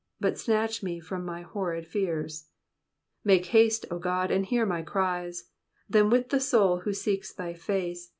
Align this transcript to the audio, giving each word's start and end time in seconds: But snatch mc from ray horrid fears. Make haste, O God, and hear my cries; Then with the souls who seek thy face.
But 0.19 0.39
snatch 0.39 0.81
mc 0.81 0.99
from 1.01 1.29
ray 1.29 1.43
horrid 1.43 1.85
fears. 1.85 2.47
Make 3.23 3.45
haste, 3.45 3.85
O 3.91 3.99
God, 3.99 4.31
and 4.31 4.43
hear 4.47 4.65
my 4.65 4.81
cries; 4.81 5.51
Then 5.87 6.09
with 6.09 6.29
the 6.29 6.39
souls 6.39 6.85
who 6.85 6.91
seek 6.93 7.23
thy 7.35 7.53
face. 7.53 8.09